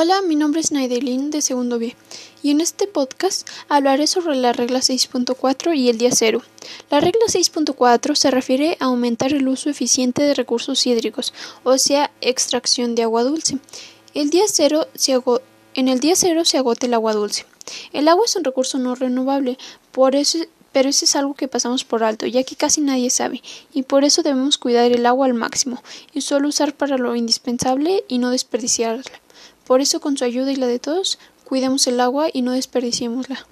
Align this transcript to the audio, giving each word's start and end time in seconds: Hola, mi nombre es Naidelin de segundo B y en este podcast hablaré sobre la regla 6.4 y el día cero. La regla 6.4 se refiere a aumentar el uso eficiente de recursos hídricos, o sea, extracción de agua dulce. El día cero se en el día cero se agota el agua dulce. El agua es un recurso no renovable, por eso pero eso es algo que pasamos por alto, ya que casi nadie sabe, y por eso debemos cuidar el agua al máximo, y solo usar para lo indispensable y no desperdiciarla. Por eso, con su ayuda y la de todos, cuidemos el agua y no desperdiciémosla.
Hola, 0.00 0.22
mi 0.22 0.36
nombre 0.36 0.60
es 0.60 0.70
Naidelin 0.70 1.32
de 1.32 1.42
segundo 1.42 1.80
B 1.80 1.96
y 2.40 2.52
en 2.52 2.60
este 2.60 2.86
podcast 2.86 3.48
hablaré 3.68 4.06
sobre 4.06 4.36
la 4.36 4.52
regla 4.52 4.78
6.4 4.78 5.76
y 5.76 5.88
el 5.88 5.98
día 5.98 6.10
cero. 6.12 6.40
La 6.88 7.00
regla 7.00 7.26
6.4 7.26 8.14
se 8.14 8.30
refiere 8.30 8.76
a 8.78 8.84
aumentar 8.84 9.32
el 9.32 9.48
uso 9.48 9.70
eficiente 9.70 10.22
de 10.22 10.34
recursos 10.34 10.86
hídricos, 10.86 11.34
o 11.64 11.78
sea, 11.78 12.12
extracción 12.20 12.94
de 12.94 13.02
agua 13.02 13.24
dulce. 13.24 13.58
El 14.14 14.30
día 14.30 14.44
cero 14.46 14.86
se 14.94 15.20
en 15.74 15.88
el 15.88 15.98
día 15.98 16.14
cero 16.14 16.44
se 16.44 16.58
agota 16.58 16.86
el 16.86 16.94
agua 16.94 17.12
dulce. 17.12 17.44
El 17.92 18.06
agua 18.06 18.22
es 18.24 18.36
un 18.36 18.44
recurso 18.44 18.78
no 18.78 18.94
renovable, 18.94 19.58
por 19.90 20.14
eso 20.14 20.38
pero 20.70 20.90
eso 20.90 21.06
es 21.06 21.16
algo 21.16 21.34
que 21.34 21.48
pasamos 21.48 21.82
por 21.82 22.04
alto, 22.04 22.24
ya 22.26 22.44
que 22.44 22.54
casi 22.54 22.82
nadie 22.82 23.10
sabe, 23.10 23.42
y 23.72 23.82
por 23.82 24.04
eso 24.04 24.22
debemos 24.22 24.58
cuidar 24.58 24.92
el 24.92 25.06
agua 25.06 25.26
al 25.26 25.34
máximo, 25.34 25.82
y 26.12 26.20
solo 26.20 26.46
usar 26.46 26.72
para 26.72 26.98
lo 26.98 27.16
indispensable 27.16 28.04
y 28.06 28.18
no 28.18 28.30
desperdiciarla. 28.30 29.10
Por 29.68 29.82
eso, 29.82 30.00
con 30.00 30.16
su 30.16 30.24
ayuda 30.24 30.50
y 30.50 30.56
la 30.56 30.66
de 30.66 30.78
todos, 30.78 31.18
cuidemos 31.44 31.86
el 31.86 32.00
agua 32.00 32.28
y 32.32 32.40
no 32.40 32.52
desperdiciémosla. 32.52 33.46